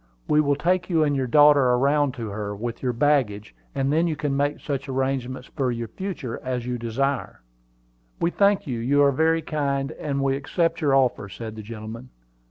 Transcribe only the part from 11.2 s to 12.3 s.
said the gentleman.